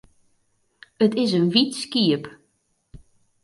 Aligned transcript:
It 1.05 1.11
is 1.23 1.31
in 1.37 1.45
wyt 1.53 1.73
skiep. 1.81 2.23